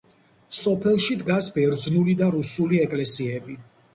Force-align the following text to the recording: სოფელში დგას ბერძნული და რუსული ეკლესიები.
სოფელში 0.59 1.17
დგას 1.19 1.51
ბერძნული 1.57 2.17
და 2.21 2.31
რუსული 2.37 2.83
ეკლესიები. 2.87 3.59